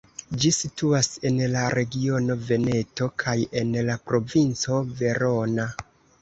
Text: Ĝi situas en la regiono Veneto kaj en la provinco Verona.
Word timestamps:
Ĝi 0.43 0.51
situas 0.59 1.09
en 1.29 1.35
la 1.55 1.65
regiono 1.79 2.37
Veneto 2.47 3.09
kaj 3.25 3.37
en 3.63 3.77
la 3.91 3.99
provinco 4.09 4.81
Verona. 5.05 5.69